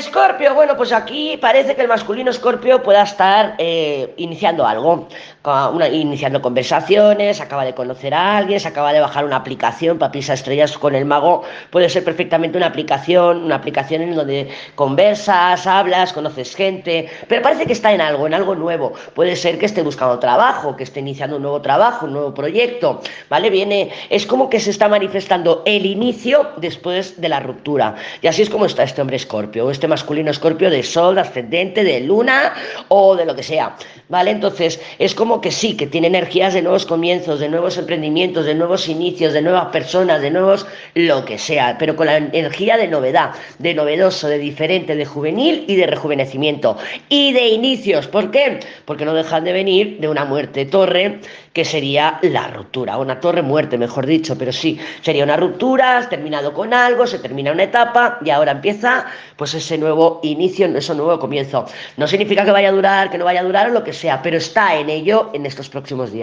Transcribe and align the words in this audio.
Escorpio, 0.00 0.54
bueno, 0.54 0.78
pues 0.78 0.92
aquí 0.92 1.36
parece 1.36 1.76
que 1.76 1.82
el 1.82 1.88
masculino 1.88 2.30
Escorpio 2.30 2.82
pueda 2.82 3.02
estar 3.02 3.54
eh, 3.58 4.14
iniciando 4.16 4.66
algo, 4.66 5.08
iniciando 5.92 6.40
conversaciones, 6.40 7.40
acaba 7.40 7.66
de 7.66 7.74
conocer 7.74 8.14
a 8.14 8.38
alguien, 8.38 8.58
se 8.58 8.68
acaba 8.68 8.94
de 8.94 9.00
bajar 9.00 9.26
una 9.26 9.36
aplicación 9.36 9.98
para 9.98 10.10
pisar 10.10 10.34
estrellas 10.34 10.78
con 10.78 10.94
el 10.94 11.04
mago, 11.04 11.42
puede 11.70 11.90
ser 11.90 12.02
perfectamente 12.02 12.56
una 12.56 12.68
aplicación, 12.68 13.44
una 13.44 13.56
aplicación 13.56 14.00
en 14.00 14.14
donde 14.14 14.48
conversas, 14.74 15.66
hablas, 15.66 16.14
conoces 16.14 16.56
gente, 16.56 17.10
pero 17.28 17.42
parece 17.42 17.66
que 17.66 17.74
está 17.74 17.92
en 17.92 18.00
algo, 18.00 18.26
en 18.26 18.32
algo 18.32 18.54
nuevo. 18.54 18.94
Puede 19.14 19.36
ser 19.36 19.58
que 19.58 19.66
esté 19.66 19.82
buscando 19.82 20.18
trabajo, 20.18 20.76
que 20.76 20.84
esté 20.84 21.00
iniciando 21.00 21.36
un 21.36 21.42
nuevo 21.42 21.60
trabajo, 21.60 22.06
un 22.06 22.14
nuevo 22.14 22.32
proyecto, 22.32 23.02
¿vale? 23.28 23.50
Viene, 23.50 23.90
es 24.08 24.24
como 24.24 24.48
que 24.48 24.60
se 24.60 24.70
está 24.70 24.88
manifestando 24.88 25.62
el 25.66 25.84
inicio 25.84 26.52
después 26.56 27.20
de 27.20 27.28
la 27.28 27.40
ruptura. 27.40 27.96
Y 28.22 28.28
así 28.28 28.40
es 28.40 28.48
como 28.48 28.64
está 28.64 28.82
este 28.82 29.02
hombre 29.02 29.16
Escorpio, 29.16 29.70
este 29.70 29.89
masculino 29.90 30.30
Escorpio 30.30 30.70
de 30.70 30.82
Sol, 30.82 31.16
de 31.16 31.20
ascendente, 31.20 31.84
de 31.84 32.00
Luna 32.00 32.54
o 32.88 33.14
de 33.16 33.26
lo 33.26 33.36
que 33.36 33.42
sea, 33.42 33.76
¿vale? 34.08 34.30
Entonces, 34.30 34.80
es 34.98 35.14
como 35.14 35.40
que 35.42 35.50
sí, 35.50 35.76
que 35.76 35.86
tiene 35.86 36.06
energías 36.06 36.54
de 36.54 36.62
nuevos 36.62 36.86
comienzos, 36.86 37.40
de 37.40 37.50
nuevos 37.50 37.76
emprendimientos, 37.76 38.46
de 38.46 38.54
nuevos 38.54 38.88
inicios, 38.88 39.34
de 39.34 39.42
nuevas 39.42 39.66
personas, 39.66 40.22
de 40.22 40.30
nuevos 40.30 40.66
lo 40.94 41.24
que 41.24 41.38
sea, 41.38 41.76
pero 41.78 41.94
con 41.96 42.06
la 42.06 42.16
energía 42.16 42.78
de 42.78 42.88
novedad, 42.88 43.32
de 43.58 43.74
novedoso, 43.74 44.28
de 44.28 44.38
diferente, 44.38 44.96
de 44.96 45.04
juvenil 45.04 45.64
y 45.68 45.76
de 45.76 45.86
rejuvenecimiento 45.86 46.78
y 47.08 47.32
de 47.32 47.48
inicios. 47.48 48.06
¿Por 48.06 48.30
qué? 48.30 48.60
Porque 48.86 49.04
no 49.04 49.12
dejan 49.12 49.44
de 49.44 49.52
venir 49.52 49.98
de 50.00 50.08
una 50.08 50.24
muerte 50.24 50.64
torre 50.64 51.20
que 51.52 51.64
sería 51.64 52.18
la 52.22 52.46
ruptura, 52.48 52.96
una 52.96 53.18
torre 53.18 53.42
muerte, 53.42 53.76
mejor 53.76 54.06
dicho, 54.06 54.38
pero 54.38 54.52
sí, 54.52 54.78
sería 55.02 55.24
una 55.24 55.36
ruptura, 55.36 55.98
has 55.98 56.08
terminado 56.08 56.54
con 56.54 56.72
algo, 56.72 57.06
se 57.06 57.18
termina 57.18 57.50
una 57.50 57.64
etapa 57.64 58.18
y 58.24 58.30
ahora 58.30 58.52
empieza 58.52 59.06
pues 59.36 59.54
ese 59.70 59.78
nuevo 59.78 60.18
inicio, 60.24 60.66
ese 60.66 60.94
nuevo 60.96 61.20
comienzo. 61.20 61.64
No 61.96 62.08
significa 62.08 62.44
que 62.44 62.50
vaya 62.50 62.70
a 62.70 62.72
durar, 62.72 63.08
que 63.08 63.18
no 63.18 63.24
vaya 63.24 63.40
a 63.40 63.44
durar 63.44 63.70
o 63.70 63.72
lo 63.72 63.84
que 63.84 63.92
sea, 63.92 64.20
pero 64.20 64.36
está 64.36 64.76
en 64.76 64.90
ello 64.90 65.30
en 65.32 65.46
estos 65.46 65.68
próximos 65.68 66.10
días. 66.10 66.18